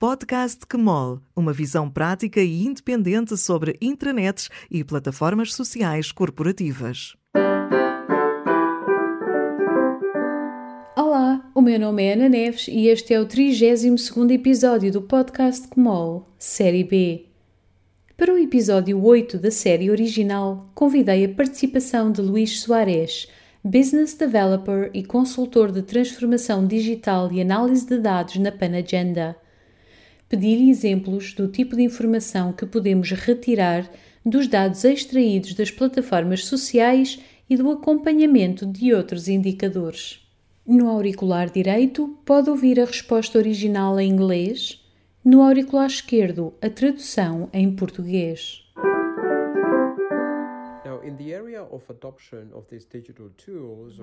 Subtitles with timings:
[0.00, 7.16] Podcast Kmol, uma visão prática e independente sobre intranets e plataformas sociais corporativas.
[10.96, 15.66] Olá, o meu nome é Ana Neves e este é o 32º episódio do Podcast
[15.66, 17.26] Kmol, Série B.
[18.16, 23.26] Para o episódio 8 da série original, convidei a participação de Luís Soares,
[23.64, 29.36] Business Developer e consultor de transformação digital e análise de dados na Panagenda
[30.28, 33.90] pedir exemplos do tipo de informação que podemos retirar
[34.24, 37.18] dos dados extraídos das plataformas sociais
[37.48, 40.20] e do acompanhamento de outros indicadores.
[40.66, 44.84] No auricular direito, pode ouvir a resposta original em inglês,
[45.24, 48.68] no auricular esquerdo, a tradução em português.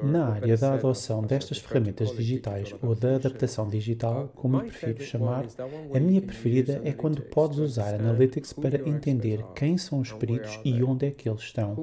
[0.03, 5.45] Na área da adoção destas ferramentas digitais ou da adaptação digital, como eu prefiro chamar,
[5.93, 10.83] a minha preferida é quando podes usar Analytics para entender quem são os peritos e
[10.83, 11.75] onde é que eles estão,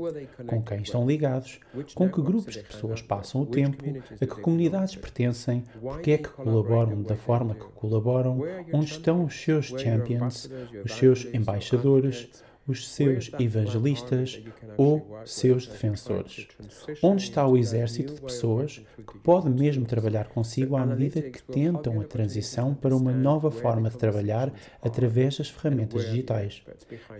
[0.46, 1.60] com quem estão ligados,
[1.94, 3.82] com que grupos de pessoas passam o tempo,
[4.20, 8.40] a que comunidades pertencem, porque é que colaboram da forma que colaboram,
[8.72, 10.50] onde estão os seus champions,
[10.84, 14.40] os seus embaixadores, os seus evangelistas
[14.76, 16.46] ou seus defensores?
[17.02, 22.00] Onde está o exército de pessoas que pode mesmo trabalhar consigo à medida que tentam
[22.00, 26.62] a transição para uma nova forma de trabalhar através das ferramentas digitais?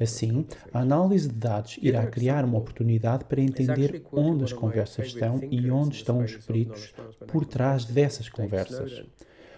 [0.00, 5.40] Assim, a análise de dados irá criar uma oportunidade para entender onde as conversas estão
[5.50, 6.94] e onde estão os peritos
[7.26, 9.04] por trás dessas conversas.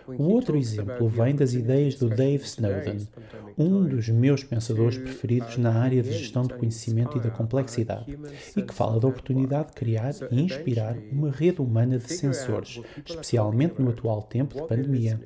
[0.06, 3.08] O outro exemplo vem das ideias do Dave Snowden,
[3.56, 8.18] um dos meus pensadores preferidos na área de gestão de conhecimento e da complexidade,
[8.56, 13.80] e que fala da oportunidade de criar e inspirar uma rede humana de sensores, especialmente
[13.80, 15.20] no atual tempo de pandemia,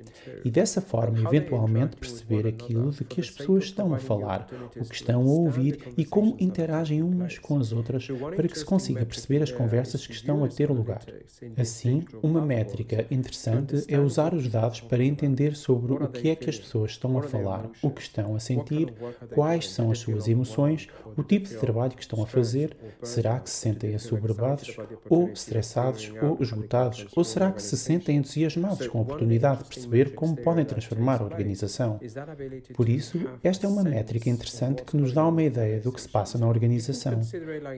[0.45, 4.95] e dessa forma eventualmente perceber aquilo de que as pessoas estão a falar, o que
[4.95, 9.43] estão a ouvir e como interagem umas com as outras para que se consiga perceber
[9.43, 11.03] as conversas que estão a ter lugar.
[11.56, 16.37] Assim, uma métrica interessante é usar os dados dados para entender sobre o que é
[16.37, 18.93] que as pessoas estão a falar, o que estão a sentir,
[19.34, 23.51] quais são as suas emoções, o tipo de trabalho que estão a fazer, será que
[23.51, 24.77] se sentem assoberbados,
[25.09, 30.15] ou estressados, ou esgotados, ou será que se sentem entusiasmados com a oportunidade de perceber
[30.15, 32.01] como podem transformar a organização.
[32.75, 36.09] Por isso, esta é uma métrica interessante que nos dá uma ideia do que se
[36.09, 37.21] passa na organização.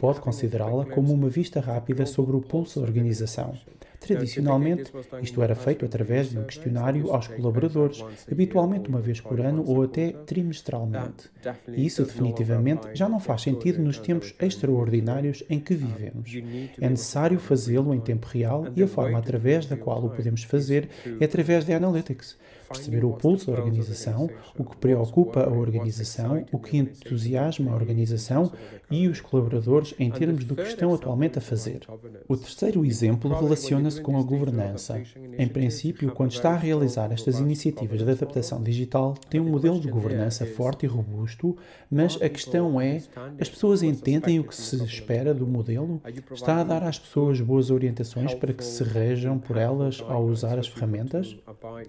[0.01, 3.55] Pode considerá-la como uma vista rápida sobre o pulso da organização.
[4.01, 4.91] Tradicionalmente,
[5.23, 9.83] isto era feito através de um questionário aos colaboradores, habitualmente uma vez por ano ou
[9.83, 11.31] até trimestralmente.
[11.69, 16.33] E isso definitivamente já não faz sentido nos tempos extraordinários em que vivemos.
[16.81, 20.89] É necessário fazê-lo em tempo real e a forma através da qual o podemos fazer
[21.21, 22.39] é através de Analytics
[22.71, 28.53] perceber o pulso da organização, o que preocupa a organização, o que entusiasma a organização
[28.89, 31.81] e os colaboradores em termos do que estão atualmente a fazer.
[32.29, 35.03] O terceiro exemplo relaciona-se com a governança.
[35.37, 39.89] Em princípio, quando está a realizar estas iniciativas de adaptação digital, tem um modelo de
[39.89, 41.57] governança forte e robusto,
[41.91, 43.03] mas a questão é:
[43.41, 46.01] as pessoas entendem o que se espera do modelo?
[46.33, 50.57] Está a dar às pessoas boas orientações para que se rejam por elas ao usar
[50.59, 51.37] as ferramentas?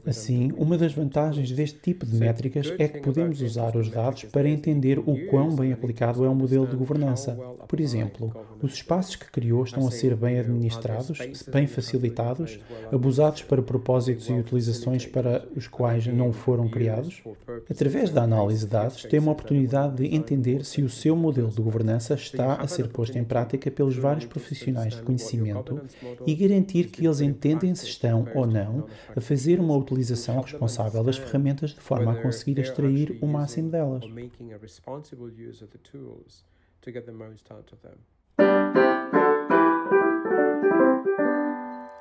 [0.05, 4.23] Assim, uma uma das vantagens deste tipo de métricas é que podemos usar os dados
[4.23, 7.37] para entender o quão bem aplicado é o modelo de governança.
[7.67, 11.17] Por exemplo, os espaços que criou estão a ser bem administrados,
[11.51, 12.57] bem facilitados,
[12.89, 17.21] abusados para propósitos e utilizações para os quais não foram criados?
[17.69, 21.61] Através da análise de dados, tem uma oportunidade de entender se o seu modelo de
[21.61, 25.81] governança está a ser posto em prática pelos vários profissionais de conhecimento
[26.25, 31.17] e garantir que eles entendem se estão ou não a fazer uma utilização responsável das
[31.17, 34.03] ferramentas de forma a conseguir extrair o máximo delas.